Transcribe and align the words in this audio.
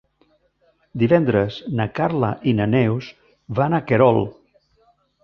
Divendres 1.01 1.57
na 1.79 1.87
Carla 1.99 2.29
i 2.53 2.53
na 2.61 2.67
Neus 2.71 3.11
van 3.61 3.77
a 3.77 3.81
Querol. 3.93 4.19